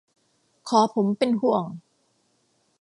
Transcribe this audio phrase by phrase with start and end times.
[0.69, 1.63] ขอผมเป็นห่วง